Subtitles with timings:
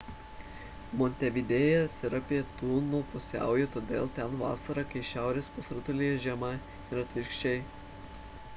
[1.01, 7.63] montevidėjas yra į pietus nuo pusiaujo todėl ten vasara kai šiaurės pusrutulyje žiema ir atvirkščiai